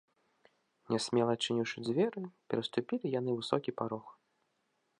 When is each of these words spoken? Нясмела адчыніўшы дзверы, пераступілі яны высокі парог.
Нясмела 0.93 1.35
адчыніўшы 1.37 1.77
дзверы, 1.85 2.23
пераступілі 2.53 3.13
яны 3.19 3.31
высокі 3.43 3.71
парог. 3.83 4.05